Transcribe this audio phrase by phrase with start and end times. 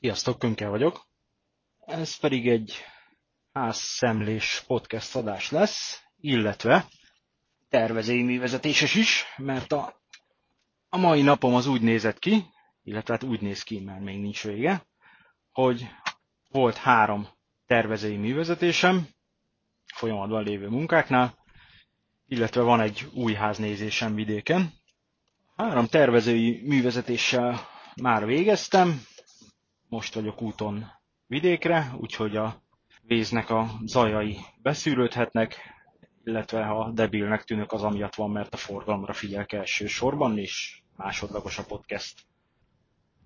[0.00, 1.06] Sziasztok, Könke vagyok.
[1.86, 2.84] Ez pedig egy
[3.52, 6.86] házszemlés podcast adás lesz, illetve
[7.68, 10.02] tervezőművezetéses is, mert a,
[10.88, 12.44] a mai napom az úgy nézett ki,
[12.82, 14.86] illetve hát úgy néz ki, mert még nincs vége,
[15.50, 15.88] hogy
[16.48, 17.28] volt három
[17.66, 19.08] tervezői művezetésem,
[19.94, 21.44] folyamatban lévő munkáknál,
[22.26, 24.72] illetve van egy új háznézésem vidéken.
[25.56, 27.60] Három tervezői művezetéssel
[28.02, 29.02] már végeztem,
[29.88, 30.86] most vagyok úton
[31.26, 32.62] vidékre, úgyhogy a
[33.02, 35.56] víznek a zajai beszűrődhetnek,
[36.24, 41.64] illetve ha debilnek tűnök, az amiatt van, mert a forgalomra figyelek elsősorban, és másodlagos a
[41.64, 42.20] podcast.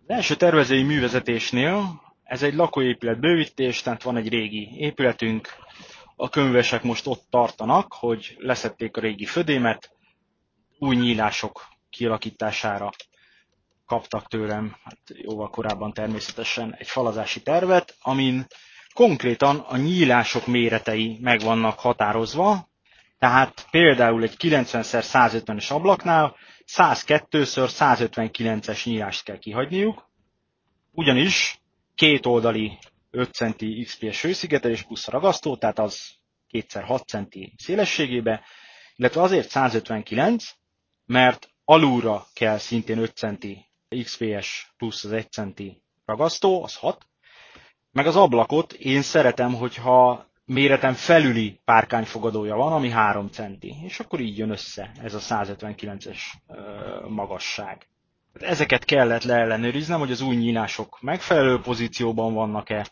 [0.06, 5.48] Az első tervezői művezetésnél ez egy lakóépület bővítés, tehát van egy régi épületünk,
[6.16, 9.90] a könyvesek most ott tartanak, hogy leszették a régi födémet,
[10.78, 12.90] új nyílások kialakítására
[13.86, 18.46] kaptak tőlem, hát jóval korábban természetesen egy falazási tervet, amin
[18.94, 22.68] konkrétan a nyílások méretei meg vannak határozva,
[23.18, 26.36] tehát például egy 90x150-es ablaknál
[26.76, 30.10] 102x159-es nyílást kell kihagyniuk,
[30.90, 31.60] ugyanis
[31.94, 32.78] két oldali
[33.10, 36.00] 5 centi XPS hőszigetelés plusz ragasztó, tehát az
[36.50, 38.44] 2x6 centi szélességébe,
[38.96, 40.44] illetve azért 159,
[41.06, 43.70] mert alulra kell szintén 5 centi
[44.02, 47.06] XPS plusz az 1 centi ragasztó, az 6,
[47.92, 54.20] meg az ablakot én szeretem, hogyha méretem felüli párkányfogadója van, ami 3 centi, és akkor
[54.20, 56.18] így jön össze ez a 159-es
[57.08, 57.86] magasság.
[58.40, 62.86] Ezeket kellett leellenőriznem, hogy az új nyílások megfelelő pozícióban vannak-e,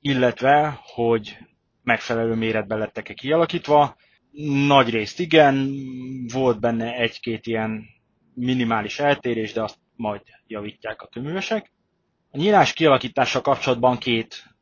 [0.00, 1.36] illetve, hogy
[1.82, 3.96] megfelelő méretben lettek-e kialakítva.
[4.66, 5.70] Nagy részt igen,
[6.32, 7.93] volt benne egy-két ilyen
[8.34, 11.72] minimális eltérés, de azt majd javítják a töművesek.
[12.30, 14.54] A nyílás kialakítása kapcsolatban két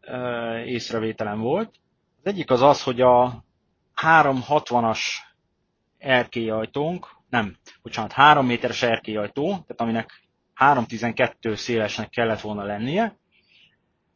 [0.64, 1.75] észrevételem volt.
[2.19, 3.45] Az egyik az az, hogy a
[4.03, 5.01] 360-as
[5.98, 10.23] erkélyajtónk, nem, bocsánat, 3 méteres erkélyajtó, tehát aminek
[10.55, 13.17] 312 szélesnek kellett volna lennie,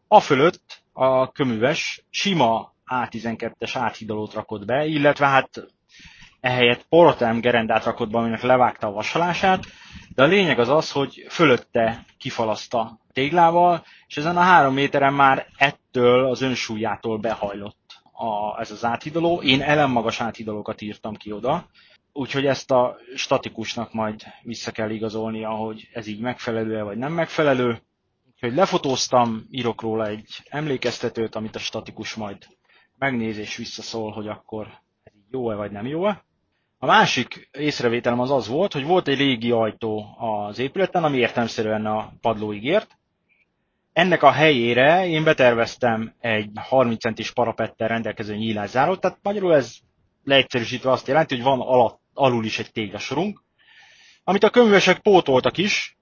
[0.09, 5.67] a fölött a köműves sima A12-es áthidalót rakott be, illetve hát
[6.47, 9.65] ehelyett porotem gerendát rakott be, aminek levágta a vasalását,
[10.15, 15.47] de a lényeg az az, hogy fölötte kifalaszta téglával, és ezen a három méteren már
[15.57, 19.43] ettől az önsúlyától behajlott a, ez az áthidaló.
[19.43, 21.67] Én ellenmagas áthidalókat írtam ki oda,
[22.13, 27.83] úgyhogy ezt a statikusnak majd vissza kell igazolnia, hogy ez így megfelelő-e vagy nem megfelelő.
[28.35, 32.47] Úgyhogy lefotóztam, írok róla egy emlékeztetőt, amit a statikus majd
[32.99, 34.69] megnéz és visszaszól, hogy akkor
[35.31, 36.26] jó-e vagy nem jó-e.
[36.87, 41.87] A másik észrevételem az az volt, hogy volt egy régi ajtó az épületen, ami értelmszerűen
[41.87, 42.99] a padlóig ért.
[43.93, 49.75] Ennek a helyére én beterveztem egy 30 centis parapettel rendelkező nyílászárót, tehát magyarul ez
[50.25, 53.43] leegyszerűsítve azt jelenti, hogy van alatt, alul is egy téglasorunk,
[54.25, 55.99] amit a könyvesek pótoltak is,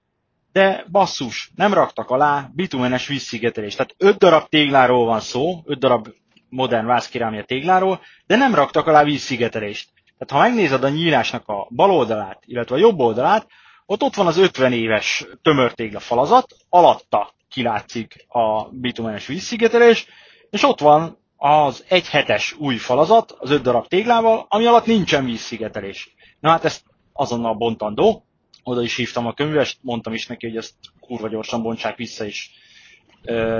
[0.51, 3.77] de basszus, nem raktak alá bitumenes vízszigetelést.
[3.77, 6.07] Tehát 5 darab tégláról van szó, 5 darab
[6.49, 9.93] modern vázkirámia tégláról, de nem raktak alá vízszigetelést.
[10.17, 13.47] Tehát ha megnézed a nyílásnak a bal oldalát, illetve a jobb oldalát,
[13.85, 20.07] ott ott van az 50 éves tömörtégla falazat, alatta kilátszik a bitumenes vízszigetelés,
[20.49, 25.25] és ott van az egy hetes új falazat, az öt darab téglával, ami alatt nincsen
[25.25, 26.15] vízszigetelés.
[26.39, 26.83] Na hát ezt
[27.13, 28.25] azonnal bontandó,
[28.63, 32.51] oda is hívtam a könyvest, mondtam is neki, hogy ezt kurva gyorsan bontsák vissza is.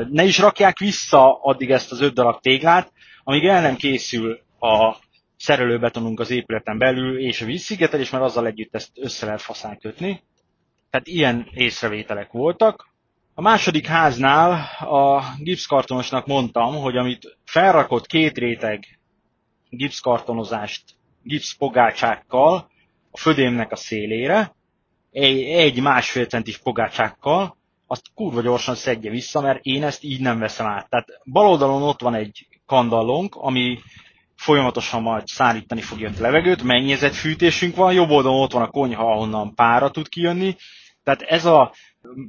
[0.10, 2.92] Ne is rakják vissza addig ezt az öt darab téglát,
[3.24, 4.96] amíg el nem készül a
[5.38, 10.24] szerelőbetonunk az épületen belül, és a vízszigetelés, mert azzal együtt ezt össze lehet faszán kötni.
[10.90, 12.94] Tehát ilyen észrevételek voltak.
[13.34, 19.00] A második háznál a gipszkartonosnak mondtam, hogy amit felrakott két réteg
[19.70, 20.84] gipszkartonozást
[21.24, 22.70] gipszpogácsákkal
[23.12, 24.56] a födémnek a szélére,
[25.12, 27.58] egy, másfél centis pogácsákkal,
[27.88, 30.90] azt kurva gyorsan szedje vissza, mert én ezt így nem veszem át.
[30.90, 33.80] Tehát bal oldalon ott van egy kandallónk, ami
[34.46, 36.62] folyamatosan majd szárítani fogja a levegőt,
[37.16, 40.56] fűtésünk van, jobb oldalon ott van a konyha, ahonnan pára tud kijönni,
[41.04, 41.74] tehát ez a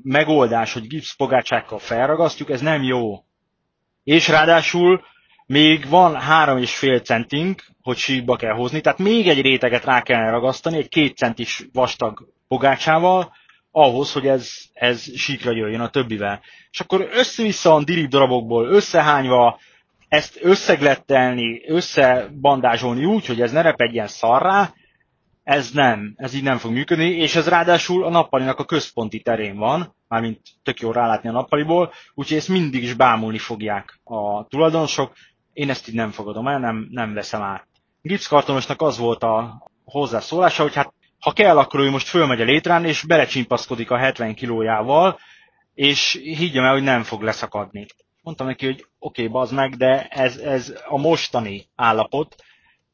[0.03, 3.25] megoldás, hogy gipszpogácsákkal felragasztjuk, ez nem jó.
[4.05, 5.05] És ráadásul
[5.47, 10.03] még van három és fél centink, hogy síkba kell hozni, tehát még egy réteget rá
[10.03, 13.33] kellene ragasztani, egy két centis vastag pogácsával,
[13.71, 16.41] ahhoz, hogy ez, ez síkra jöjjön a többivel.
[16.71, 19.59] És akkor össze-vissza van dirib darabokból összehányva,
[20.17, 24.73] ezt összeglettelni, összebandázsolni úgy, hogy ez ne repedjen szarrá,
[25.43, 29.57] ez nem, ez így nem fog működni, és ez ráadásul a nappalinak a központi terén
[29.57, 35.13] van, mármint tök jó rálátni a nappaliból, úgyhogy ezt mindig is bámulni fogják a tulajdonosok.
[35.53, 37.67] Én ezt így nem fogadom el, nem, nem veszem át.
[38.03, 42.85] Gipszkartonosnak az volt a hozzászólása, hogy hát ha kell, akkor ő most fölmegy a létrán,
[42.85, 45.19] és belecsimpaszkodik a 70 kilójával,
[45.75, 47.87] és higgyem el, hogy nem fog leszakadni.
[48.27, 52.35] Mondtam neki, hogy oké, okay, bazd meg, de ez, ez a mostani állapot,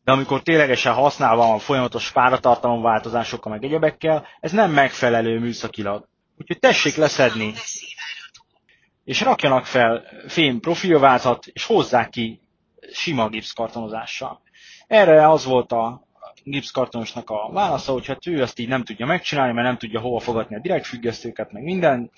[0.05, 6.08] de amikor ténylegesen használva van folyamatos páratartalom változásokkal, meg egyebekkel, ez nem megfelelő műszakilag.
[6.38, 7.52] Úgyhogy tessék leszedni,
[9.05, 12.40] és rakjanak fel fém profilvázat, és hozzák ki
[12.93, 14.40] sima gipszkartonozással.
[14.87, 16.06] Erre az volt a
[16.44, 20.20] gipszkartonosnak a válasza, hogy hát ő azt így nem tudja megcsinálni, mert nem tudja hova
[20.20, 22.11] fogadni a direkt függesztőket, meg minden.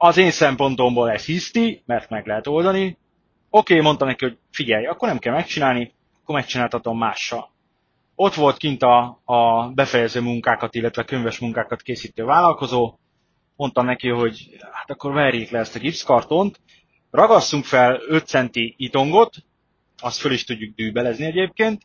[0.00, 2.98] Az én szempontomból ez hiszti, mert meg lehet oldani.
[3.50, 5.92] Oké, okay, mondtam neki, hogy figyelj, akkor nem kell megcsinálni,
[6.22, 7.50] akkor megcsináltatom mással.
[8.14, 12.98] Ott volt kint a, a befejező munkákat, illetve könyves munkákat készítő vállalkozó,
[13.56, 16.60] mondtam neki, hogy hát akkor verjék le ezt a gipszkartont,
[17.10, 19.34] ragasszunk fel 5 centi itongot,
[19.98, 21.82] azt föl is tudjuk dűbelezni egyébként,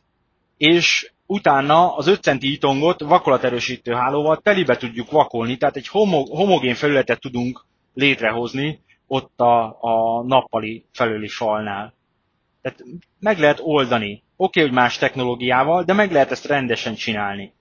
[0.56, 6.74] és utána az 5 centi itongot vakolaterősítő hálóval telibe tudjuk vakolni, tehát egy homo, homogén
[6.74, 11.94] felületet tudunk létrehozni ott a, a nappali felőli falnál.
[12.62, 12.84] Tehát
[13.20, 14.12] meg lehet oldani.
[14.12, 17.52] Oké, okay, hogy más technológiával, de meg lehet ezt rendesen csinálni.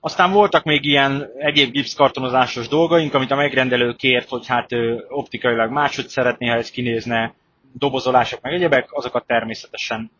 [0.00, 4.68] Aztán voltak még ilyen egyéb gipszkartonozásos dolgaink, amit a megrendelő kért, hogy hát
[5.08, 7.34] optikailag máshogy szeretné, ha ez kinézne,
[7.72, 10.10] dobozolások meg egyebek, azokat természetesen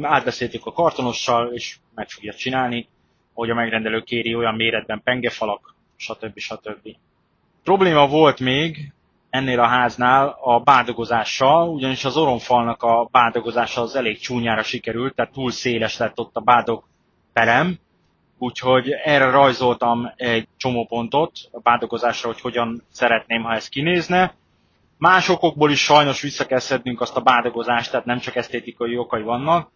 [0.00, 2.88] átbeszéltük a kartonossal, és meg fogja csinálni,
[3.32, 6.38] hogy a megrendelő kéri olyan méretben pengefalak, stb.
[6.38, 6.96] stb.
[7.64, 8.92] Probléma volt még
[9.30, 15.32] ennél a háznál a bádogozással, ugyanis az oromfalnak a bádogozása az elég csúnyára sikerült, tehát
[15.32, 16.84] túl széles lett ott a bádog
[17.32, 17.78] perem,
[18.38, 24.34] úgyhogy erre rajzoltam egy csomó pontot a bádogozásra, hogy hogyan szeretném, ha ez kinézne.
[24.98, 29.22] Más okokból is sajnos vissza kell szednünk azt a bádogozást, tehát nem csak esztétikai okai
[29.22, 29.70] vannak,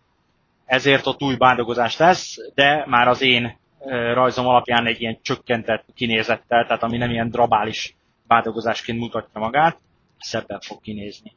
[0.64, 6.66] ezért ott új bádogozás lesz, de már az én rajzom alapján egy ilyen csökkentett kinézettel,
[6.66, 7.96] tehát ami nem ilyen drabális
[8.26, 9.78] bádogozásként mutatja magát,
[10.18, 11.32] szebben fog kinézni.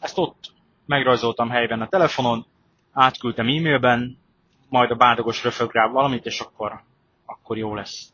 [0.00, 0.52] Ezt ott
[0.86, 2.46] megrajzoltam helyben a telefonon,
[2.92, 4.18] átküldtem e-mailben,
[4.68, 6.80] majd a bádogos röfög rá valamit, és akkor,
[7.26, 8.12] akkor jó lesz.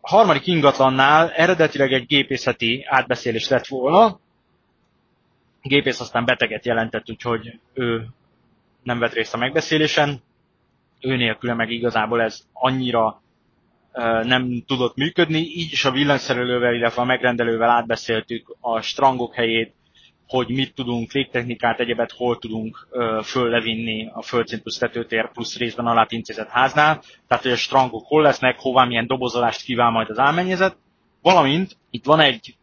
[0.00, 4.18] A harmadik ingatlannál eredetileg egy gépészeti átbeszélés lett volna,
[5.62, 8.08] a gépész aztán beteget jelentett, úgyhogy ő
[8.82, 10.22] nem vett részt a megbeszélésen,
[11.00, 13.22] ő nélküle meg igazából ez annyira
[14.22, 19.74] nem tudott működni, így is a villanyszerelővel, illetve a megrendelővel átbeszéltük a strangok helyét,
[20.28, 22.88] hogy mit tudunk, légtechnikát, egyebet hol tudunk
[23.22, 28.22] föllevinni a földszint plusz tetőtér plusz részben alá intézett háznál, tehát hogy a strangok hol
[28.22, 30.76] lesznek, hová milyen dobozolást kíván majd az álmennyezet,
[31.22, 32.56] valamint itt van egy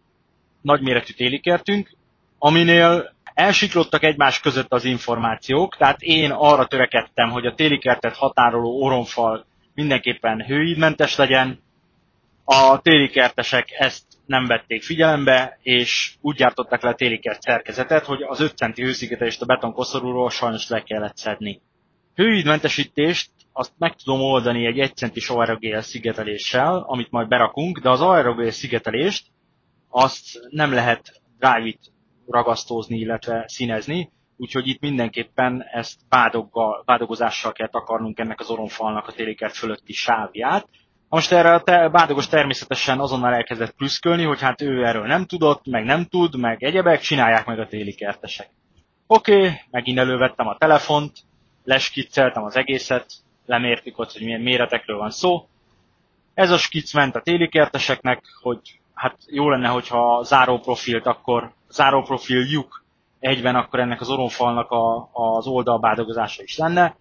[0.61, 1.95] nagyméretű télikertünk,
[2.39, 9.45] aminél elsiklottak egymás között az információk, tehát én arra törekedtem, hogy a télikertet határoló oromfal
[9.73, 11.63] mindenképpen hőidmentes legyen,
[12.45, 18.39] a télikertesek ezt nem vették figyelembe, és úgy gyártották le a télikert szerkezetet, hogy az
[18.39, 21.61] 5 centi hőszigetelést a betonkoszorúról sajnos le kellett szedni.
[22.15, 28.01] Hőidmentesítést azt meg tudom oldani egy 1 centis aerogél szigeteléssel, amit majd berakunk, de az
[28.01, 29.25] aerogél szigetelést
[29.89, 31.77] azt nem lehet drive
[32.27, 39.11] ragasztózni, illetve színezni, úgyhogy itt mindenképpen ezt bádoggal, bádogozással kell takarnunk ennek az oromfalnak a
[39.11, 40.67] télikert fölötti sávját,
[41.09, 45.65] most erre a te, Bádogos természetesen azonnal elkezdett plüszkölni, hogy hát ő erről nem tudott,
[45.65, 48.49] meg nem tud, meg egyebek, csinálják meg a téli kertesek.
[49.07, 51.17] Oké, okay, megint elővettem a telefont,
[51.63, 53.05] leskicceltem az egészet,
[53.45, 55.47] lemértük ott, hogy milyen méretekről van szó.
[56.33, 62.83] Ez a skic ment a téli kerteseknek, hogy hát jó lenne, hogyha záróprofilt, akkor záróprofiljuk
[63.19, 66.95] egyben akkor ennek az oromfalnak a, az oldalbádogozása is lenne.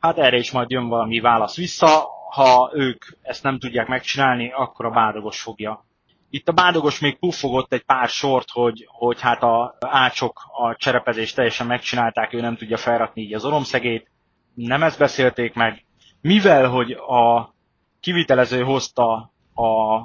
[0.00, 4.84] Hát erre is majd jön valami válasz vissza ha ők ezt nem tudják megcsinálni, akkor
[4.86, 5.84] a bádogos fogja.
[6.30, 11.34] Itt a bádogos még puffogott egy pár sort, hogy, hogy hát a ácsok a cserepezést
[11.34, 14.10] teljesen megcsinálták, ő nem tudja felrakni így az oromszegét.
[14.54, 15.84] Nem ezt beszélték meg.
[16.20, 17.54] Mivel, hogy a
[18.00, 20.00] kivitelező hozta a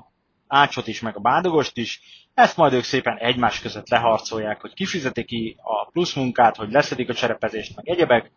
[0.54, 2.02] ácsot is, meg a bádogost is,
[2.34, 7.10] ezt majd ők szépen egymás között leharcolják, hogy kifizeti ki a plusz munkát, hogy leszedik
[7.10, 8.32] a cserepezést, meg egyebek,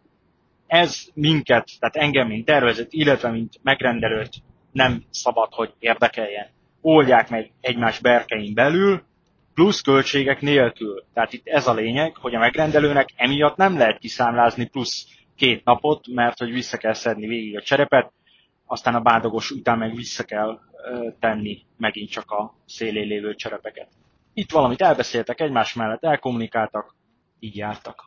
[0.66, 4.35] ez minket, tehát engem, mint tervezet, illetve mint megrendelőt
[4.73, 6.46] nem szabad, hogy érdekeljen.
[6.80, 9.02] Oldják meg egymás berkein belül,
[9.54, 11.04] plusz költségek nélkül.
[11.14, 15.06] Tehát itt ez a lényeg, hogy a megrendelőnek emiatt nem lehet kiszámlázni plusz
[15.37, 18.12] két napot, mert hogy vissza kell szedni végig a cserepet,
[18.66, 20.61] aztán a bádogos után meg vissza kell
[21.18, 23.88] tenni megint csak a szélén lévő cserepeket.
[24.35, 26.94] Itt valamit elbeszéltek egymás mellett, elkommunikáltak,
[27.38, 28.04] így jártak.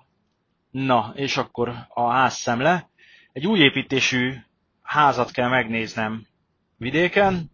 [0.71, 2.89] Na, és akkor a házszemle.
[3.31, 4.33] Egy új építésű
[4.81, 6.27] házat kell megnéznem
[6.77, 7.51] vidéken,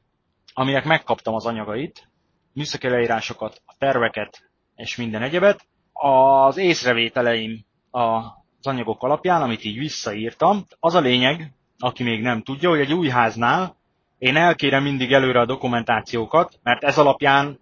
[0.53, 2.09] aminek megkaptam az anyagait,
[2.53, 5.67] műszaki leírásokat, a terveket és minden egyebet.
[5.93, 8.23] Az észrevételeim az
[8.61, 13.09] anyagok alapján, amit így visszaírtam, az a lényeg, aki még nem tudja, hogy egy új
[13.09, 13.75] háznál
[14.17, 17.59] én elkérem mindig előre a dokumentációkat, mert ez alapján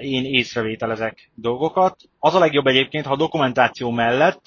[0.00, 1.96] én észrevételezek dolgokat.
[2.18, 4.40] Az a legjobb egyébként, ha a dokumentáció mellett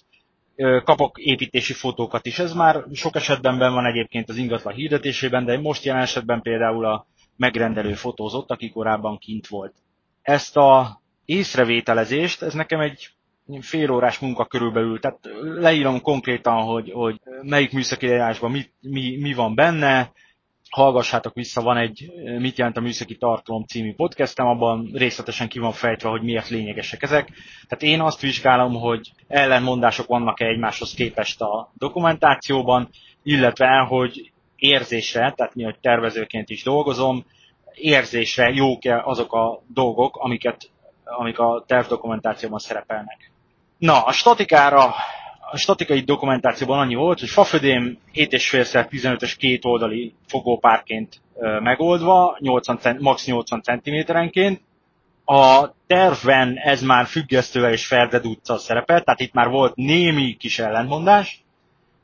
[0.84, 2.40] kapok építési fotókat is.
[2.40, 7.06] Ez már sok esetben van egyébként az ingatlan hirdetésében, de most jelen esetben például a
[7.36, 9.74] megrendelő fotózott, aki korábban kint volt.
[10.22, 13.10] Ezt a észrevételezést, ez nekem egy
[13.60, 18.08] fél órás munka körülbelül, tehát leírom konkrétan, hogy, hogy melyik műszaki
[18.42, 20.12] mi, mi, mi van benne,
[20.70, 25.72] hallgassátok vissza, van egy Mit jelent a műszaki tartalom című podcastem, abban részletesen ki van
[25.72, 27.30] fejtve, hogy miért lényegesek ezek.
[27.68, 32.90] Tehát én azt vizsgálom, hogy ellenmondások vannak-e egymáshoz képest a dokumentációban,
[33.24, 37.26] illetve hogy érzésre, tehát mi, hogy tervezőként is dolgozom,
[37.74, 40.70] érzésre jók-e azok a dolgok, amiket,
[41.04, 43.32] amik a tervdokumentációban szerepelnek.
[43.78, 44.94] Na, a statikára
[45.52, 51.22] a statikai dokumentációban annyi volt, hogy fafödém 7,5x15-ös két oldali fogópárként
[51.60, 54.62] megoldva, 80, max 80 cm-enként.
[55.26, 60.60] A tervben ez már függesztővel és Ferded utca szerepel, tehát itt már volt némi kis
[60.60, 61.44] ellentmondás.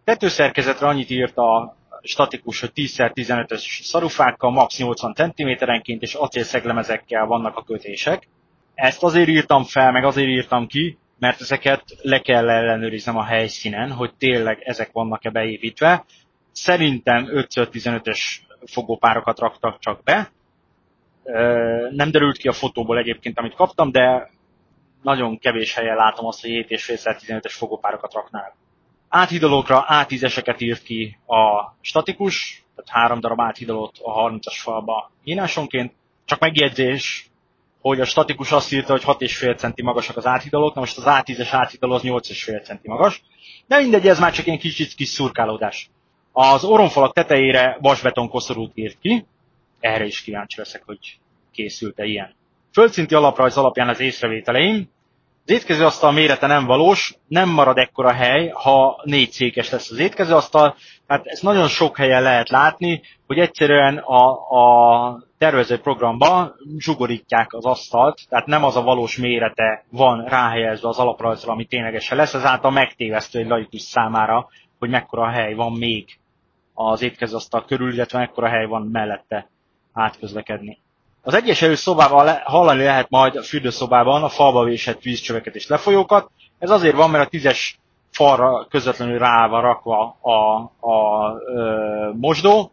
[0.03, 7.63] Tetőszerkezetre annyit írt a statikus, hogy 10x15-ös szarufákkal, max 80 cm-enként és acélszeglemezekkel vannak a
[7.63, 8.27] kötések.
[8.75, 13.91] Ezt azért írtam fel, meg azért írtam ki, mert ezeket le kell ellenőriznem a helyszínen,
[13.91, 16.05] hogy tényleg ezek vannak-e beépítve.
[16.51, 18.19] Szerintem 5-15-ös
[18.65, 20.31] fogópárokat raktak csak be.
[21.89, 24.29] Nem derült ki a fotóból egyébként, amit kaptam, de
[25.01, 28.55] nagyon kevés helyen látom azt, hogy 7,5-15-ös fogópárokat raknának.
[29.09, 35.93] Áthidalókra A10-eseket írt ki a statikus, tehát három darab áthidalót a 30-as falba írásonként.
[36.25, 37.29] Csak megjegyzés,
[37.83, 41.47] hogy a statikus azt írta, hogy 6,5 centi magasak az áthidalók, na most az A10-es
[41.51, 43.21] áthidaló az 8,5 centi magas.
[43.67, 45.89] De mindegy, ez már csak ilyen kicsit kis szurkálódás.
[46.31, 49.25] Az oromfalak tetejére vasbeton koszorút írt ki,
[49.79, 51.19] erre is kíváncsi leszek, hogy
[51.51, 52.35] készült-e ilyen.
[52.71, 54.89] Földszinti alaprajz alapján az észrevételeim,
[55.45, 60.75] az étkezőasztal mérete nem valós, nem marad ekkora hely, ha négy székes lesz az étkezőasztal,
[61.07, 67.65] tehát ezt nagyon sok helyen lehet látni, hogy egyszerűen a, a tervező programba zsugorítják az
[67.65, 72.71] asztalt, tehát nem az a valós mérete van ráhelyezve az alaprajzra, ami ténylegesen lesz, ezáltal
[72.71, 74.47] megtévesztő egy laikus számára,
[74.79, 76.19] hogy mekkora hely van még
[76.73, 79.49] az étkezőasztal körül, illetve mekkora hely van mellette
[79.93, 80.77] átközlekedni.
[81.25, 85.67] Az egyes erős szobával le, hallani lehet majd a fürdőszobában a falba vésett vízcsöveket és
[85.67, 86.29] lefolyókat.
[86.59, 87.79] Ez azért van, mert a tízes
[88.11, 90.55] falra közvetlenül rá van rakva a,
[90.89, 92.71] a ö, mosdó,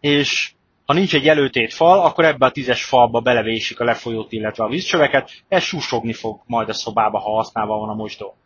[0.00, 0.52] és
[0.86, 4.68] ha nincs egy előtét fal, akkor ebbe a tízes falba belevésik a lefolyót, illetve a
[4.68, 8.36] vízcsöveket, ez susogni fog majd a szobába, ha használva van a mosdó.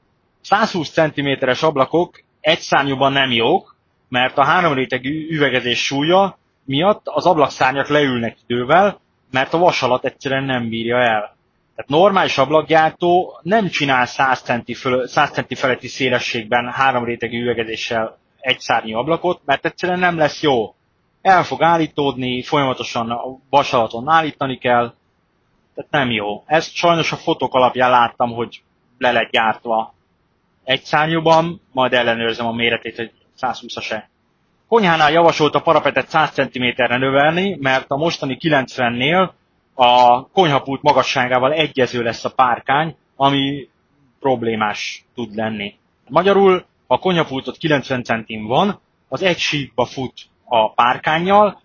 [0.41, 3.77] 120 cm-es ablakok egy szárnyúban nem jók,
[4.09, 9.01] mert a három rétegű üvegezés súlya miatt az ablakszárnyak leülnek idővel,
[9.33, 11.37] mert a vasalat egyszerűen nem bírja el.
[11.75, 18.19] Tehát normális ablakgyártó nem csinál 100 centi, föl, 100 centi feletti szélességben három rétegű üvegezéssel
[18.41, 20.75] egy szárnyú ablakot, mert egyszerűen nem lesz jó.
[21.23, 24.95] El fog állítódni, folyamatosan a vasalaton állítani kell,
[25.75, 26.43] tehát nem jó.
[26.47, 28.63] Ezt sajnos a fotók alapján láttam, hogy
[28.99, 29.95] le lett gyártva
[30.65, 34.11] egy szárnyúban, majd ellenőrzem a méretét, hogy 120-as-e.
[34.73, 39.31] Konyhánál javasolt a parapetet 100 cm-re növelni, mert a mostani 90-nél
[39.75, 43.69] a konyhapult magasságával egyező lesz a párkány, ami
[44.21, 45.75] problémás tud lenni.
[46.09, 50.15] Magyarul, ha a konyhapultot 90 centim van, az egy síkba fut
[50.45, 51.61] a párkányjal,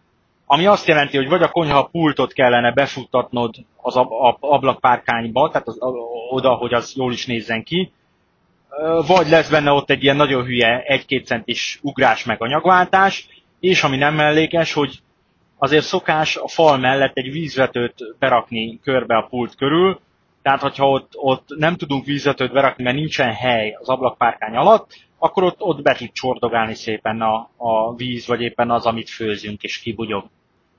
[0.46, 3.96] ami azt jelenti, hogy vagy a konyhapultot kellene befuttatnod az
[4.40, 5.78] ablakpárkányba, tehát az,
[6.30, 7.92] oda, hogy az jól is nézzen ki,
[9.08, 13.28] vagy lesz benne ott egy ilyen nagyon hülye 1-2 centis ugrás meg anyagváltás,
[13.60, 15.00] és ami nem mellékes, hogy
[15.58, 20.00] azért szokás a fal mellett egy vízvetőt berakni körbe a pult körül,
[20.42, 25.44] tehát hogyha ott, ott nem tudunk vízvetőt berakni, mert nincsen hely az ablakpárkány alatt, akkor
[25.44, 29.80] ott, ott be tud csordogálni szépen a, a víz, vagy éppen az, amit főzünk, és
[29.80, 30.26] kibugyog.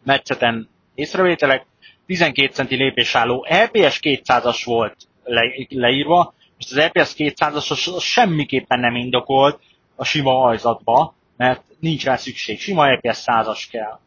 [0.04, 1.66] Metszeten észrevételek,
[2.06, 9.60] 12 centi lépésálló LPS 200-as volt le, leírva, most az EPS 200-as semmiképpen nem indokolt
[9.96, 13.98] a sima ajzatba, mert nincs rá szükség, sima EPS 100 kell.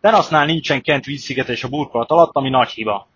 [0.00, 3.08] Terasznál nincsen kent vízszigetelés a burkolat alatt, ami nagy hiba.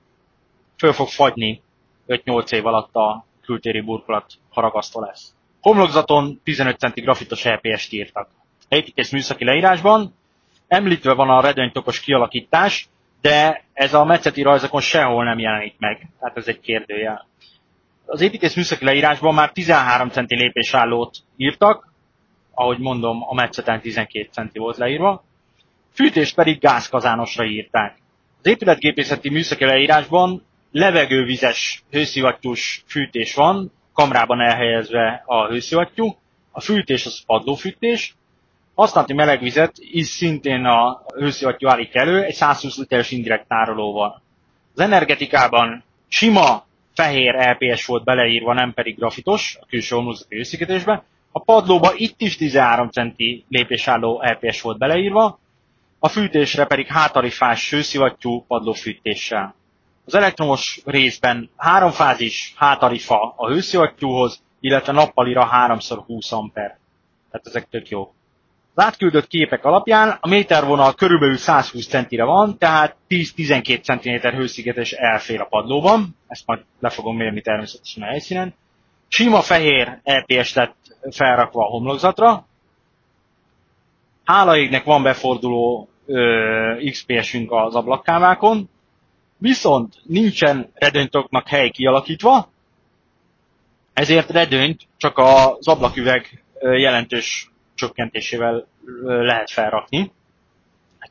[0.77, 1.63] Föl fog fagyni
[2.09, 5.35] 5-8 év alatt a kültéri burkolat haragasztó lesz.
[5.61, 8.29] Homlokzaton 15 centi grafitos EPS-t írtak.
[8.69, 10.15] Építész műszaki leírásban
[10.69, 12.89] említve van a redőnytokos kialakítás,
[13.21, 16.09] de ez a metszeti rajzokon sehol nem jelenik meg.
[16.21, 17.27] Tehát ez egy kérdőjel.
[18.07, 21.93] Az építész műszaki leírásban már 13 centi lépésállót írtak,
[22.55, 25.25] ahogy mondom, a metszeten 12 centi volt leírva,
[25.93, 27.99] fűtést pedig gázkazánosra írták.
[28.39, 30.43] Az épületgépészeti műszaki leírásban
[30.73, 36.17] levegővizes hőszivattyús fűtés van, kamrában elhelyezve a hőszivattyú,
[36.51, 38.15] a fűtés az padlófűtés,
[38.75, 44.23] használati melegvizet is szintén a hőszivattyú állít elő egy 120 literes indirekt tárolóval.
[44.75, 46.64] Az energetikában sima
[46.95, 51.05] fehér LPS volt beleírva, nem pedig grafitos a külső homlokzati hőszigetésbe.
[51.33, 55.39] A padlóba itt is 13 centi lépésálló LPS volt beleírva,
[55.99, 59.55] a fűtésre pedig hátarifás hőszivattyú padlófűtéssel.
[60.05, 66.79] Az elektromos részben háromfázis hátarifa a hőszivattyúhoz, illetve nappalira 3x20 amper.
[67.31, 68.13] Tehát ezek tök jó.
[68.77, 75.41] Az átküldött képek alapján a métervonal körülbelül 120 centire van, tehát 10-12 cm hőszigetes elfér
[75.41, 78.55] a padlóban, ezt majd le fogom mérni természetesen a helyszínen.
[79.09, 80.77] Sima fehér LPS lett
[81.11, 82.47] felrakva a homlokzatra.
[84.25, 85.89] Hála égnek van beforduló
[86.91, 88.69] XPS-ünk az ablakkávákon,
[89.39, 92.49] viszont nincsen redőnytoknak hely kialakítva,
[93.93, 98.67] ezért redőnyt csak az ablaküveg jelentős csökkentésével
[99.05, 100.13] lehet felrakni.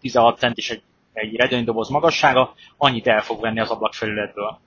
[0.03, 0.82] 16 centis egy,
[1.13, 4.60] egy redőnydoboz magassága, annyit el fog venni az ablakfelületből.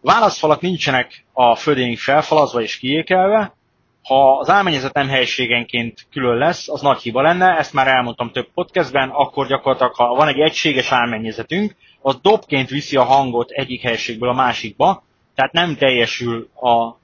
[0.00, 3.54] Válaszfalak nincsenek a földénig felfalazva és kiékelve,
[4.02, 8.48] ha az álmennyezet nem helységenként külön lesz, az nagy hiba lenne, ezt már elmondtam több
[8.54, 14.28] podcastben, akkor gyakorlatilag, ha van egy egységes álmennyezetünk, az dobként viszi a hangot egyik helységből
[14.28, 15.02] a másikba,
[15.34, 16.96] tehát nem teljesül a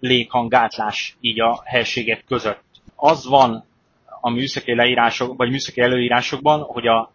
[0.00, 2.64] léghanggátlás így a helységek között.
[2.96, 3.64] Az van
[4.20, 7.12] a műszaki leírások, vagy műszaki előírásokban, hogy a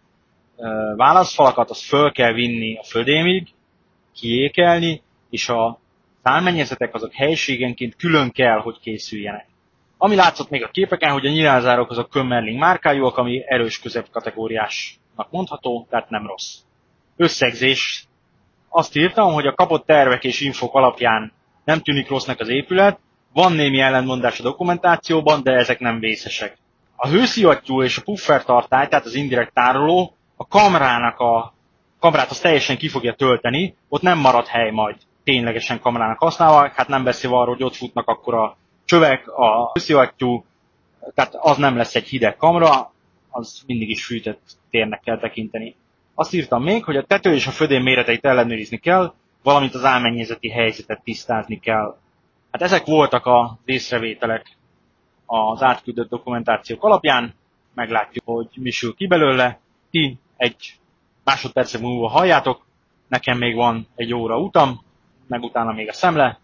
[0.95, 3.47] válaszfalakat az föl kell vinni a földémig,
[4.13, 5.79] kiékelni, és a
[6.23, 9.47] szálmennyezetek azok helységenként külön kell, hogy készüljenek.
[9.97, 15.87] Ami látszott még a képeken, hogy a nyilázárok azok Kömmerling márkájúak, ami erős középkategóriásnak mondható,
[15.89, 16.55] tehát nem rossz.
[17.17, 18.07] Összegzés.
[18.69, 21.31] Azt írtam, hogy a kapott tervek és infok alapján
[21.63, 22.99] nem tűnik rossznak az épület,
[23.33, 26.57] van némi ellentmondás a dokumentációban, de ezek nem vészesek.
[26.95, 31.53] A hőszivattyú és a puffer tartály, tehát az indirekt tároló, a kamrának a
[31.99, 36.87] kamrát az teljesen ki fogja tölteni, ott nem marad hely majd ténylegesen kamrának használva, hát
[36.87, 40.45] nem beszélve arról, hogy ott futnak akkor a csövek, a hőszivattyú,
[41.13, 42.93] tehát az nem lesz egy hideg kamra,
[43.29, 45.75] az mindig is fűtött térnek kell tekinteni.
[46.15, 50.49] Azt írtam még, hogy a tető és a födén méreteit ellenőrizni kell, valamint az álmennyezeti
[50.49, 51.97] helyzetet tisztázni kell.
[52.51, 54.57] Hát ezek voltak a észrevételek
[55.25, 57.33] az átküldött dokumentációk alapján,
[57.73, 59.59] meglátjuk, hogy mi sül ki belőle.
[59.91, 60.79] Ti egy
[61.23, 62.65] másodpercek múlva halljátok,
[63.07, 64.83] nekem még van egy óra utam,
[65.27, 66.39] meg utána még a szemle,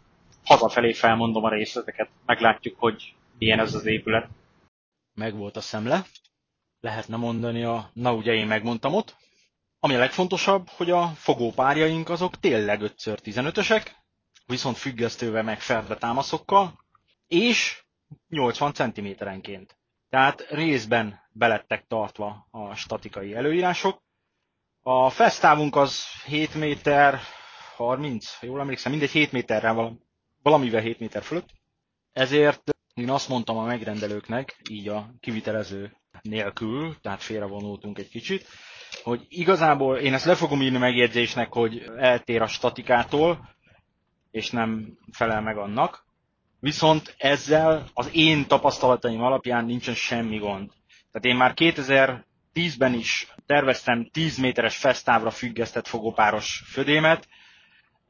[0.45, 4.29] hazafelé felmondom a részleteket, meglátjuk, hogy milyen ez az épület.
[5.13, 6.05] Meg volt a szemle,
[6.79, 9.15] lehetne mondani a na ugye én megmondtam ott.
[9.79, 13.85] Ami a legfontosabb, hogy a fogópárjaink azok tényleg 5x15-ösek,
[14.45, 16.79] viszont függesztővel meg ferdbe támaszokkal,
[17.27, 17.83] és
[18.29, 19.77] 80 cm-enként.
[20.09, 24.01] Tehát részben belettek tartva a statikai előírások.
[24.81, 27.19] A fesztávunk az 7 méter
[27.75, 29.97] 30, jól emlékszem, mindegy 7 méterrel,
[30.41, 31.49] valamivel 7 méter fölött.
[32.11, 38.47] Ezért én azt mondtam a megrendelőknek, így a kivitelező nélkül, tehát félrevonultunk egy kicsit,
[39.03, 43.49] hogy igazából én ezt le fogom írni megjegyzésnek, hogy eltér a statikától,
[44.31, 46.05] és nem felel meg annak.
[46.61, 50.69] Viszont ezzel az én tapasztalataim alapján nincsen semmi gond.
[51.11, 57.27] Tehát én már 2010-ben is terveztem 10 méteres fesztávra függesztett fogópáros födémet,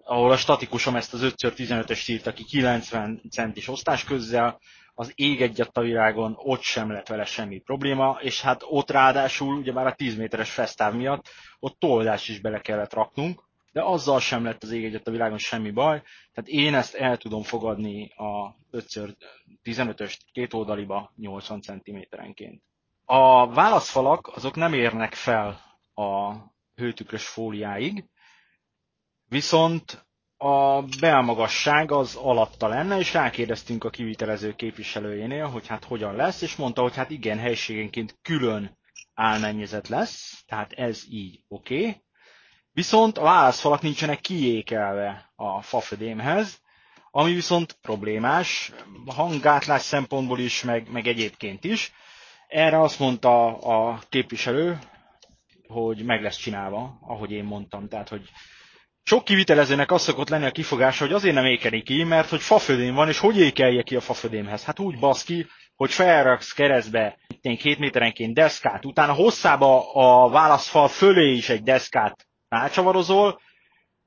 [0.04, 4.60] ahol a statikusom ezt az 5x15-ös írta ki 90 centis osztás közzel,
[4.94, 9.56] az ég egyet a világon, ott sem lett vele semmi probléma, és hát ott ráadásul,
[9.56, 11.26] ugye már a 10 méteres fesztáv miatt,
[11.60, 15.38] ott toldást is bele kellett raknunk, de azzal sem lett az ég egyet a világon
[15.38, 16.02] semmi baj,
[16.34, 22.64] tehát én ezt el tudom fogadni a 5x15-öst két oldaliba 80 cm-enként.
[23.06, 25.62] A válaszfalak azok nem érnek fel
[25.94, 26.34] a
[26.76, 28.06] hőtükrös fóliáig,
[29.26, 30.06] viszont
[30.38, 36.56] a belmagasság az alatta lenne, és rákérdeztünk a kivitelező képviselőjénél, hogy hát hogyan lesz, és
[36.56, 38.78] mondta, hogy hát igen, helységenként külön
[39.14, 41.80] álmennyezet lesz, tehát ez így oké.
[41.80, 42.02] Okay.
[42.74, 46.62] Viszont a válaszfalak nincsenek kiékelve a fafödémhez,
[47.12, 48.72] ami viszont problémás,
[49.06, 51.94] hangátlás szempontból is, meg, meg egyébként is.
[52.48, 54.80] Erre azt mondta a képviselő,
[55.68, 57.88] hogy meg lesz csinálva, ahogy én mondtam.
[57.88, 58.30] Tehát, hogy
[59.04, 62.94] sok kivitelezőnek az szokott lenni a kifogása, hogy azért nem ékeni ki, mert hogy fafödém
[62.94, 64.64] van, és hogy ékelje ki a fafödémhez?
[64.64, 71.32] Hát úgy basz ki, hogy felraksz keresztbe két méterenként deszkát, utána hosszába a válaszfal fölé
[71.32, 73.42] is egy deszkát rácsavarozol,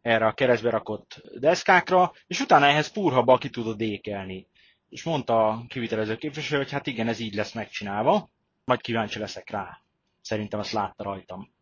[0.01, 4.47] erre a keresztbe rakott deszkákra, és utána ehhez purhaba ki tudod ékelni.
[4.89, 8.29] És mondta a kivitelező képviselő, hogy hát igen, ez így lesz megcsinálva,
[8.65, 9.79] majd kíváncsi leszek rá.
[10.21, 11.53] Szerintem azt látta rajtam.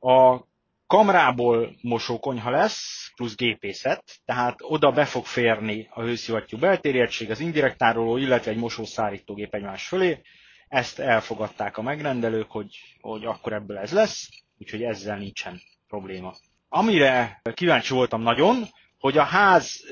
[0.00, 0.40] A
[0.86, 7.78] kamrából mosókonyha lesz, plusz gépészet, tehát oda be fog férni a hőszivattyú beltérjegység, az indirekt
[7.78, 10.20] tároló, illetve egy mosószárítógép egymás fölé.
[10.68, 16.34] Ezt elfogadták a megrendelők, hogy, hogy akkor ebből ez lesz, úgyhogy ezzel nincsen probléma.
[16.68, 18.64] Amire kíváncsi voltam nagyon,
[18.98, 19.84] hogy a ház,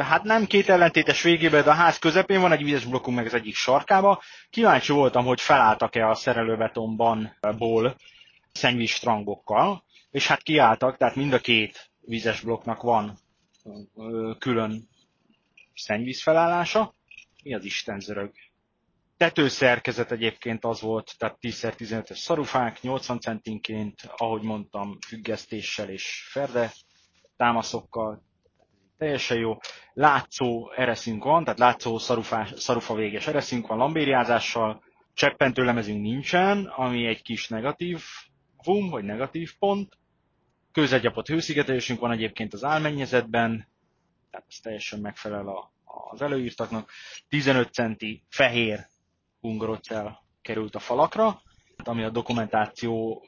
[0.00, 3.34] hát nem két ellentétes végében, de a ház közepén van egy vizes blokkunk meg az
[3.34, 4.22] egyik sarkába.
[4.50, 7.96] Kíváncsi voltam, hogy felálltak-e a szerelőbetonban ból
[8.52, 13.18] szennyvíz strangokkal, és hát kiálltak, tehát mind a két vizes blokknak van
[14.38, 14.88] külön
[15.74, 16.94] szennyvíz felállása.
[17.42, 18.32] Mi az Isten zörög?
[19.16, 26.72] Tetőszerkezet egyébként az volt, tehát 10x15-es szarufák, 80 centinként, ahogy mondtam, függesztéssel és ferde
[27.36, 28.22] támaszokkal,
[28.98, 29.58] teljesen jó.
[29.92, 34.82] Látszó ereszünk van, tehát látszó szarufás, szarufa véges ereszünk van lambériázással,
[35.14, 38.02] cseppentő lemezünk nincsen, ami egy kis negatív
[38.64, 39.98] vum, vagy negatív pont.
[40.72, 43.68] Kőzetgyapott hőszigetelésünk van egyébként az álmennyezetben,
[44.30, 45.72] tehát ez teljesen megfelel a,
[46.10, 46.90] az előírtaknak.
[47.28, 48.86] 15 centi fehér
[49.44, 51.42] hungarocell került a falakra,
[51.76, 53.24] ami a dokumentáció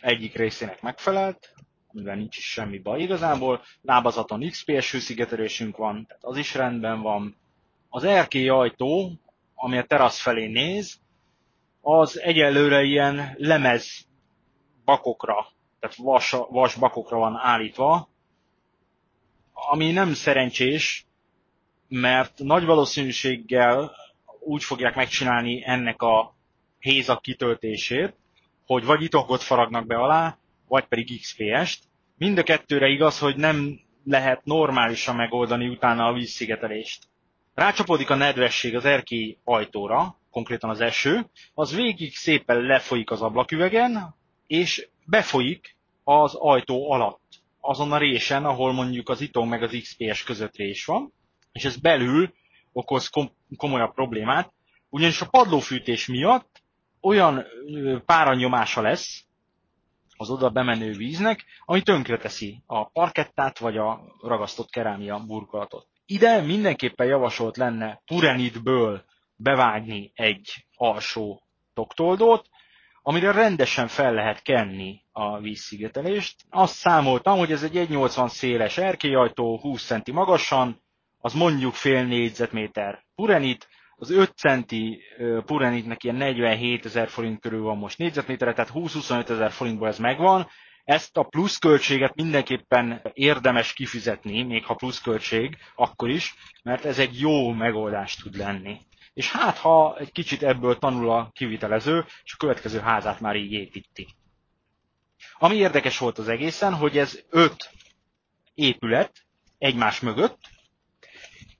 [0.00, 1.54] egyik részének megfelelt,
[1.86, 3.62] amivel nincs is semmi baj igazából.
[3.82, 7.36] Lábazaton XPS hőszigetelésünk van, tehát az is rendben van.
[7.88, 9.12] Az erkély ajtó,
[9.54, 11.00] ami a terasz felé néz,
[11.80, 14.06] az egyelőre ilyen lemez
[14.84, 15.46] bakokra,
[15.80, 18.08] tehát vas, vas bakokra van állítva,
[19.52, 21.06] ami nem szerencsés,
[21.88, 23.92] mert nagy valószínűséggel
[24.40, 26.34] úgy fogják megcsinálni ennek a
[26.78, 28.14] hézak kitöltését,
[28.66, 31.82] hogy vagy itokot faragnak be alá, vagy pedig XPS-t.
[32.16, 37.08] Mind a kettőre igaz, hogy nem lehet normálisan megoldani utána a vízszigetelést.
[37.54, 44.14] Rácsapódik a nedvesség az erkély ajtóra, konkrétan az eső, az végig szépen lefolyik az ablaküvegen,
[44.46, 47.22] és befolyik az ajtó alatt,
[47.60, 51.12] azon a résen, ahol mondjuk az iton meg az XPS között rés van,
[51.52, 52.32] és ez belül
[52.72, 54.52] okoz kom- komolyabb problémát,
[54.88, 56.62] ugyanis a padlófűtés miatt
[57.00, 57.44] olyan
[58.06, 59.24] páranyomása lesz
[60.16, 65.86] az oda bemenő víznek, ami tönkreteszi a parkettát vagy a ragasztott kerámia burkolatot.
[66.06, 69.04] Ide mindenképpen javasolt lenne purenitből
[69.36, 71.42] bevágni egy alsó
[71.74, 72.48] toktoldót,
[73.02, 76.44] amire rendesen fel lehet kenni a vízszigetelést.
[76.50, 80.82] Azt számoltam, hogy ez egy 1,80 széles erkélyajtó, 20 centi magasan,
[81.20, 85.02] az mondjuk fél négyzetméter purenit, az 5 centi
[85.44, 90.48] purenitnek ilyen 47 ezer forint körül van most négyzetméterre, tehát 20-25 ezer forintból ez megvan.
[90.84, 97.52] Ezt a pluszköltséget mindenképpen érdemes kifizetni, még ha pluszköltség, akkor is, mert ez egy jó
[97.52, 98.80] megoldás tud lenni.
[99.14, 103.52] És hát, ha egy kicsit ebből tanul a kivitelező, és a következő házát már így
[103.52, 104.08] építi.
[105.38, 107.70] Ami érdekes volt az egészen, hogy ez öt
[108.54, 109.26] épület
[109.58, 110.38] egymás mögött,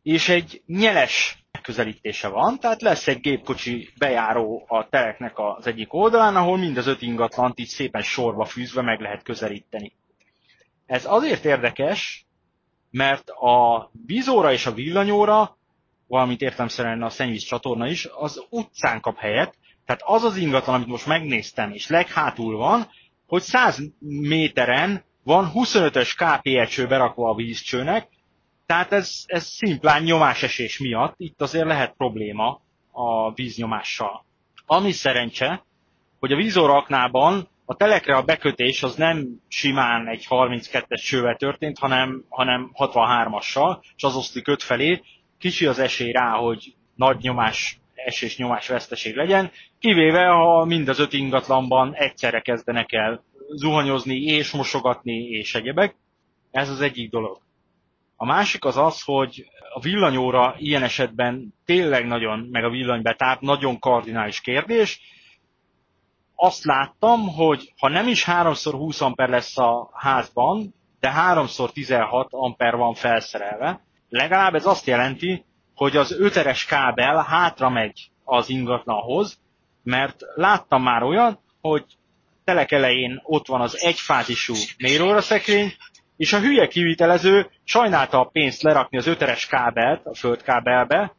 [0.03, 6.37] és egy nyeles megközelítése van, tehát lesz egy gépkocsi bejáró a tereknek az egyik oldalán,
[6.37, 9.93] ahol mind az öt ingatlant így szépen sorba fűzve meg lehet közelíteni.
[10.87, 12.27] Ez azért érdekes,
[12.91, 15.59] mert a vízóra és a villanyóra,
[16.07, 20.89] valamint értelmszerűen a szennyvíz csatorna is, az utcán kap helyet, tehát az az ingatlan, amit
[20.89, 22.89] most megnéztem, és leghátul van,
[23.27, 28.09] hogy 100 méteren van 25-ös KPE berakva a vízcsőnek,
[28.71, 32.61] tehát ez, ez szimplán nyomásesés miatt, itt azért lehet probléma
[32.93, 34.25] a víznyomással.
[34.67, 35.65] Ami szerencse,
[36.19, 42.25] hogy a vízoraknában a telekre a bekötés az nem simán egy 32-es csővel történt, hanem,
[42.29, 45.03] hanem 63-assal, és az osztik öt felé.
[45.39, 50.99] Kicsi az esély rá, hogy nagy nyomás esés nyomás veszteség legyen, kivéve ha mind az
[50.99, 55.95] öt ingatlanban egyszerre kezdenek el zuhanyozni és mosogatni és egyebek.
[56.51, 57.41] Ez az egyik dolog.
[58.23, 63.79] A másik az az, hogy a villanyóra ilyen esetben tényleg nagyon, meg a villanybetáp nagyon
[63.79, 65.01] kardinális kérdés.
[66.35, 72.95] Azt láttam, hogy ha nem is 3x20 amper lesz a házban, de 3x16 amper van
[72.95, 79.41] felszerelve, legalább ez azt jelenti, hogy az öteres kábel hátra megy az ingatlanhoz,
[79.83, 81.85] mert láttam már olyan, hogy
[82.45, 85.73] telek elején ott van az egyfázisú méróra szekrény,
[86.21, 91.15] és a hülye kivitelező sajnálta a pénzt lerakni az öteres kábelt a földkábelbe,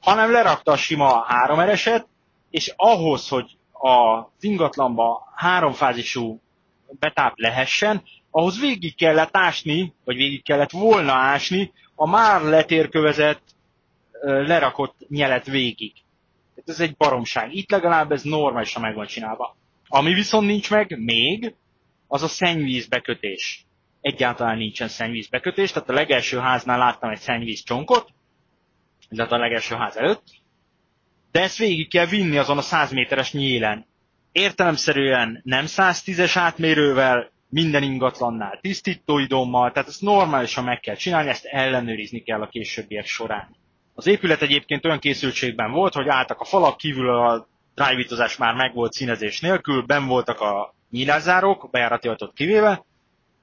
[0.00, 2.06] hanem lerakta a sima háromereset,
[2.50, 6.40] és ahhoz, hogy az ingatlanba háromfázisú
[6.98, 13.42] betáp lehessen, ahhoz végig kellett ásni, vagy végig kellett volna ásni a már letérkövezett,
[14.22, 15.92] lerakott nyelet végig.
[16.66, 17.54] Ez egy baromság.
[17.54, 19.56] Itt legalább ez normálisan meg van csinálva.
[19.88, 21.54] Ami viszont nincs meg még,
[22.06, 23.64] az a szennyvízbekötés.
[24.00, 28.08] Egyáltalán nincsen szennyvízbekötés, tehát a legelső háznál láttam egy szennyvíz csonkot,
[29.08, 30.22] illetve a legelső ház előtt,
[31.32, 33.86] de ezt végig kell vinni azon a 100 méteres nyílen.
[34.32, 42.22] Értelemszerűen nem 110-es átmérővel, minden ingatlannál tisztítóidommal, tehát ezt normálisan meg kell csinálni, ezt ellenőrizni
[42.22, 43.56] kell a későbbiek során.
[43.94, 48.92] Az épület egyébként olyan készültségben volt, hogy álltak a falak, kívül a drive már megvolt
[48.92, 52.84] színezés nélkül, ben voltak a nyílászárók, bejárati ajtót kivéve,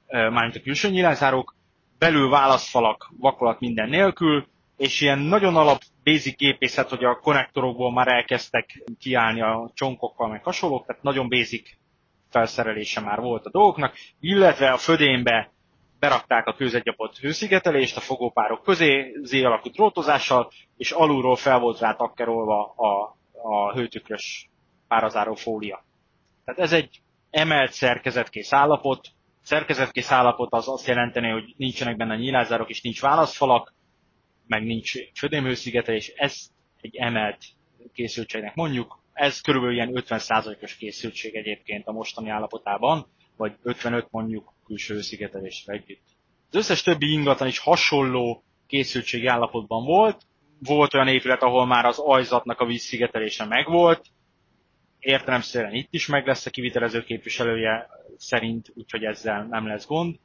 [0.08, 1.56] mármint a külső nyílászárók,
[1.98, 8.08] belül válaszfalak, vakolat minden nélkül, és ilyen nagyon alap basic gépészet, hogy a konnektorokból már
[8.08, 11.70] elkezdtek kiállni a csonkokkal, meg hasonlók, tehát nagyon basic
[12.30, 15.52] felszerelése már volt a dolgoknak, illetve a födénbe
[16.00, 21.94] berakták a kőzetgyapott hőszigetelést a fogópárok közé, Z alakú drótozással, és alulról fel volt rá
[21.96, 24.50] takkerolva a, a hőtükrös
[24.88, 25.84] párazáró fólia.
[26.46, 29.08] Tehát ez egy emelt szerkezetkész állapot.
[29.48, 33.74] Szerkezetkész állapot az azt jelenteni, hogy nincsenek benne nyílászárok és nincs válaszfalak,
[34.48, 36.08] meg nincs födémhőszigetelés.
[36.16, 36.36] Ez
[36.82, 37.38] egy emelt
[37.94, 39.04] készültségnek mondjuk.
[39.14, 43.08] Ez körülbelül ilyen 50%-os készültség egyébként a mostani állapotában,
[43.38, 46.04] vagy 55 mondjuk külső szigetelésre együtt.
[46.50, 50.22] Az összes többi ingatlan is hasonló készültségi állapotban volt.
[50.60, 54.06] Volt olyan épület, ahol már az ajzatnak a vízszigetelése megvolt.
[55.00, 60.16] Értelemszerűen itt is meg lesz a kivitelező képviselője szerint, úgyhogy ezzel nem lesz gond.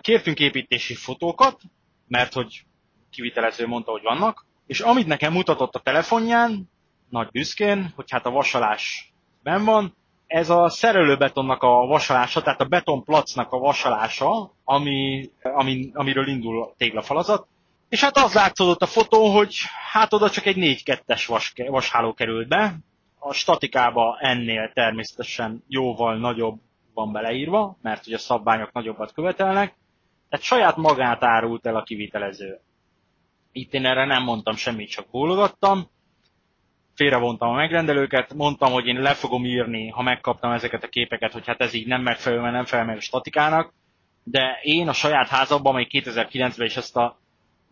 [0.00, 1.60] Kértünk építési fotókat,
[2.08, 2.64] mert hogy
[3.10, 6.70] kivitelező mondta, hogy vannak, és amit nekem mutatott a telefonján,
[7.08, 9.12] nagy büszkén, hogy hát a vasalás
[9.42, 16.28] ben van, ez a szerelőbetonnak a vasalása, tehát a betonplacnak a vasalása, ami, ami, amiről
[16.28, 17.46] indul a téglafalazat.
[17.88, 19.56] És hát az látszódott a fotón, hogy
[19.92, 22.76] hát oda csak egy 4-2-es vas, vasháló került be.
[23.26, 26.60] A statikába ennél természetesen jóval nagyobb
[26.94, 29.74] van beleírva, mert ugye a szabványok nagyobbat követelnek.
[30.28, 32.60] Tehát saját magát árult el a kivitelező.
[33.52, 35.88] Itt én erre nem mondtam semmit, csak bólogattam
[36.94, 41.46] félrevontam a megrendelőket, mondtam, hogy én le fogom írni, ha megkaptam ezeket a képeket, hogy
[41.46, 43.72] hát ez így nem megfelelő, mert nem felel a statikának,
[44.24, 47.18] de én a saját házamban, amely 2009-ben is ezt a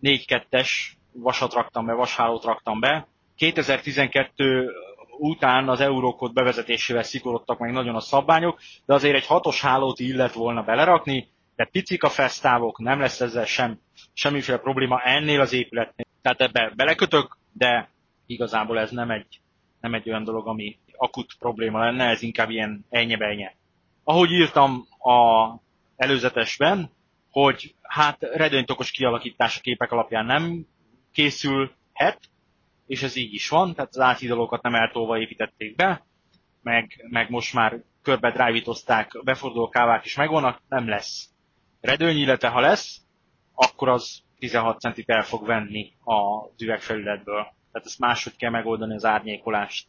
[0.02, 0.68] 4-2-es
[1.12, 4.70] vasat raktam be, vashálót raktam be, 2012
[5.18, 10.32] után az eurókód bevezetésével szigorodtak meg nagyon a szabványok, de azért egy hatos hálót illet
[10.32, 13.78] volna belerakni, de picik a fesztávok, nem lesz ezzel sem,
[14.12, 16.06] semmiféle probléma ennél az épületnél.
[16.22, 17.90] Tehát ebbe belekötök, de
[18.26, 19.40] igazából ez nem egy,
[19.80, 23.52] nem egy olyan dolog, ami akut probléma lenne, ez inkább ilyen ennye
[24.04, 25.48] Ahogy írtam a
[25.96, 26.90] előzetesben,
[27.30, 30.66] hogy hát redőnytokos kialakítás a képek alapján nem
[31.12, 32.20] készülhet,
[32.86, 36.04] és ez így is van, tehát az áthidalókat nem eltolva építették be,
[36.62, 41.28] meg, meg most már körbe drájvítozták, beforduló kávák is megvannak, nem lesz
[41.80, 43.00] redőny, illetve ha lesz,
[43.54, 49.04] akkor az 16 centit el fog venni a üvegfelületből tehát ezt máshogy kell megoldani az
[49.04, 49.86] árnyékolást.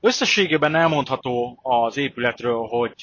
[0.00, 2.94] Összességében elmondható az épületről, hogy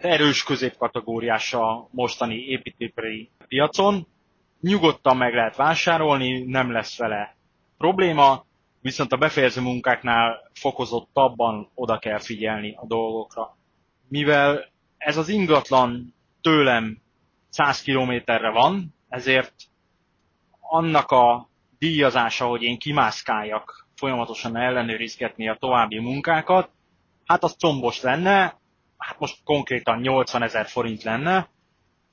[0.00, 4.06] erős középkategóriás a mostani építőipari piacon.
[4.60, 7.36] Nyugodtan meg lehet vásárolni, nem lesz vele
[7.78, 8.44] probléma,
[8.80, 13.56] viszont a befejező munkáknál fokozottabban oda kell figyelni a dolgokra.
[14.08, 16.98] Mivel ez az ingatlan tőlem
[17.48, 19.54] 100 kilométerre van, ezért
[20.60, 26.70] annak a díjazása, hogy én kimászkáljak folyamatosan ellenőrizgetni a további munkákat,
[27.24, 28.58] hát az combos lenne,
[28.98, 31.48] hát most konkrétan 80 ezer forint lenne,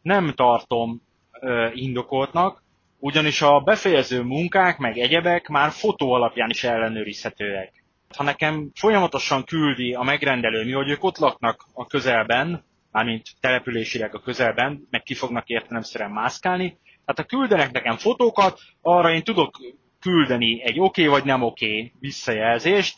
[0.01, 1.01] nem tartom
[1.39, 2.63] ö, indokoltnak,
[3.06, 7.84] ugyanis a befejező munkák meg egyebek már fotó alapján is ellenőrizhetőek.
[8.18, 14.15] Ha nekem folyamatosan küldi a megrendelő, mi, hogy ők ott laknak a közelben, mármint településileg
[14.15, 19.58] a közelben, meg ki fognak értelemszerűen mászkálni, Tehát ha küldenek nekem fotókat, arra én tudok
[20.00, 22.98] küldeni egy oké okay vagy nem oké okay visszajelzést,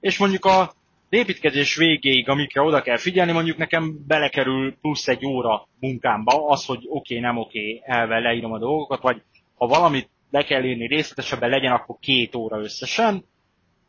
[0.00, 0.72] és mondjuk a
[1.12, 6.84] építkezés végéig, amikre oda kell figyelni, mondjuk nekem belekerül plusz egy óra munkámba, az, hogy
[6.88, 9.22] oké, okay, nem oké, okay, elvel leírom a dolgokat, vagy
[9.54, 13.24] ha valamit le kell írni részletesebben legyen, akkor két óra összesen,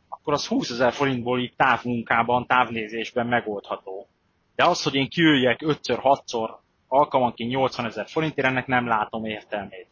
[0.08, 4.08] akkor az 20 ezer forintból itt távmunkában, távnézésben megoldható.
[4.54, 6.50] De az, hogy én kiüljek 5-6-szor
[6.88, 9.88] alkalmanként 80 ezer forintért, ennek nem látom értelmét.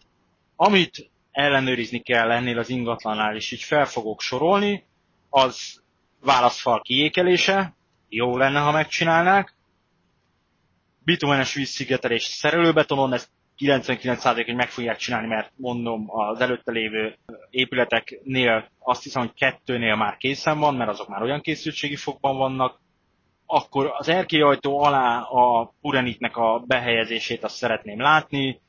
[0.56, 4.84] Amit ellenőrizni kell ennél az ingatlannál, és így fel fogok sorolni,
[5.30, 5.81] az
[6.24, 7.74] válaszfal kiékelése,
[8.08, 9.54] jó lenne, ha megcsinálnák,
[11.04, 17.16] bitumenes vízszigetelés szerelőbetonon, ezt 99% hogy meg fogják csinálni, mert mondom, az előtte lévő
[17.50, 22.80] épületeknél azt hiszem, hogy kettőnél már készen van, mert azok már olyan készültségi fokban vannak,
[23.46, 28.60] akkor az erkélyajtó alá a purenitnek a behelyezését azt szeretném látni,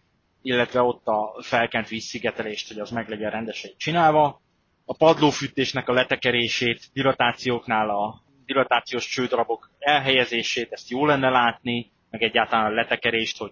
[0.42, 4.42] illetve ott a felkent vízszigetelést, hogy az meg legyen rendesen csinálva.
[4.86, 12.72] A padlófűtésnek a letekerését, dilatációknál a dilatációs csődarabok elhelyezését, ezt jó lenne látni, meg egyáltalán
[12.72, 13.52] a letekerést, hogy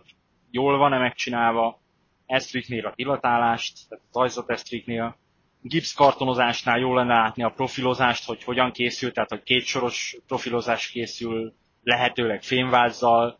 [0.51, 1.79] jól van-e megcsinálva,
[2.25, 5.17] esztriknél a dilatálást, tehát az ajzat esztriknél,
[5.61, 12.41] gipszkartonozásnál jól lenne látni a profilozást, hogy hogyan készül, tehát hogy kétsoros profilozás készül, lehetőleg
[12.43, 13.39] fémvázzal.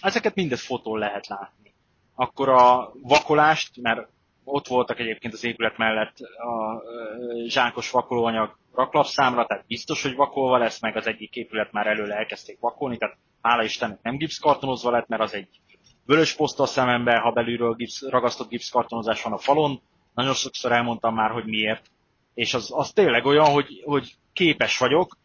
[0.00, 1.74] Ezeket mindez fotón lehet látni.
[2.14, 4.08] Akkor a vakolást, mert
[4.44, 6.82] ott voltak egyébként az épület mellett a
[7.46, 12.60] zsákos vakolóanyag raklapszámra, tehát biztos, hogy vakolva lesz, meg az egyik épület már előle elkezdték
[12.60, 15.48] vakolni, tehát hála Istennek nem gipszkartonozva lett, mert az egy
[16.06, 19.80] vörös poszta szemembe, ha belülről gipsz, ragasztott gipszkartonozás van a falon,
[20.14, 21.90] nagyon sokszor elmondtam már, hogy miért.
[22.34, 25.16] És az, az tényleg olyan, hogy, hogy képes vagyok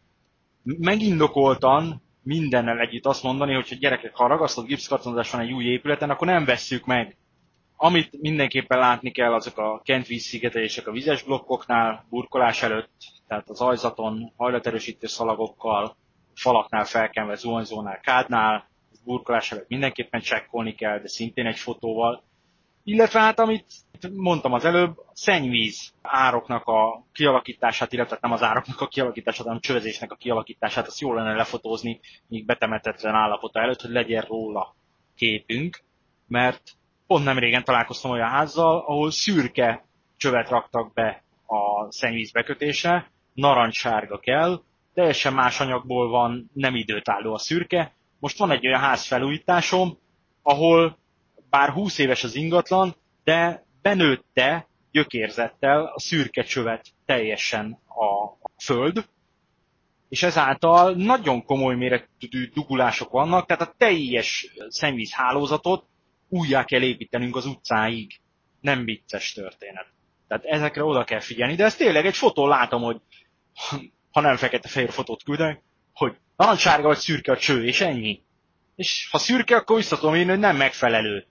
[0.62, 6.26] megindokoltan mindennel együtt azt mondani, hogy gyerekek, ha ragasztott gipszkartonozás van egy új épületen, akkor
[6.26, 7.16] nem vesszük meg.
[7.82, 12.90] Amit mindenképpen látni kell, azok a kentvíz szigetelések a vizes blokkoknál, burkolás előtt,
[13.28, 15.96] tehát az ajzaton, hajlaterősítő szalagokkal,
[16.34, 18.68] falaknál felkenve, zuhanyzónál, kádnál,
[19.04, 22.22] burkolás előtt mindenképpen csekkolni kell, de szintén egy fotóval.
[22.84, 23.66] Illetve hát, amit
[24.14, 29.56] mondtam az előbb, a szennyvíz ároknak a kialakítását, illetve nem az ároknak a kialakítását, hanem
[29.56, 34.74] a csövezésnek a kialakítását, azt jól lenne lefotózni, míg betemetetlen állapota előtt, hogy legyen róla
[35.16, 35.80] képünk,
[36.26, 36.78] mert
[37.10, 39.84] pont nem régen találkoztam olyan házzal, ahol szürke
[40.16, 44.62] csövet raktak be a szennyvíz bekötése, narancssárga kell,
[44.94, 47.94] teljesen más anyagból van, nem időtálló a szürke.
[48.18, 49.98] Most van egy olyan házfelújításom,
[50.42, 50.98] ahol
[51.50, 52.94] bár 20 éves az ingatlan,
[53.24, 59.04] de benőtte gyökérzettel a szürke csövet teljesen a föld,
[60.08, 65.88] és ezáltal nagyon komoly méretű dugulások vannak, tehát a teljes szennyvíz hálózatot
[66.30, 68.20] újjá kell építenünk az utcáig.
[68.60, 69.86] Nem vicces történet.
[70.28, 73.00] Tehát ezekre oda kell figyelni, de ez tényleg egy fotón látom, hogy
[74.10, 75.60] ha nem fekete-fehér fotót küldök,
[75.92, 78.22] hogy narancssárga vagy szürke a cső, és ennyi.
[78.76, 81.26] És ha szürke, akkor vissza tudom írni, hogy nem megfelelő.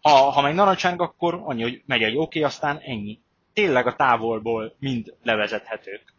[0.00, 3.20] Ha, ha meg narancssárga, akkor annyi, hogy megy egy oké, okay, aztán ennyi.
[3.52, 6.14] Tényleg a távolból mind levezethetők,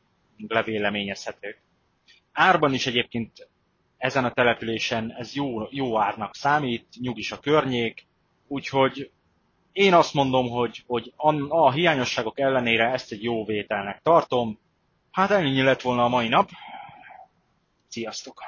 [0.48, 1.62] levéleményezhetők.
[2.32, 3.50] Árban is egyébként
[4.02, 8.08] ezen a településen ez jó, jó árnak számít, nyugis a környék,
[8.48, 9.12] úgyhogy
[9.72, 14.60] én azt mondom, hogy, hogy a, a hiányosságok ellenére ezt egy jó vételnek tartom.
[15.12, 16.50] Hát ennyi lett volna a mai nap.
[17.88, 18.44] Sziasztok!